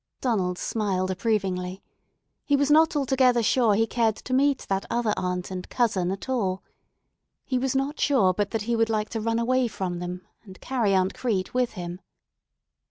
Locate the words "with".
11.53-11.73